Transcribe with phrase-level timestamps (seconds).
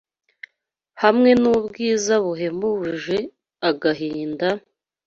[1.03, 3.17] hamwe nubwiza buhebuje,
[3.69, 4.47] agahinda,